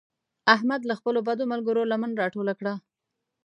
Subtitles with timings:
[0.55, 2.73] احمد له خپلو بدو ملګرو لمن راټوله کړه.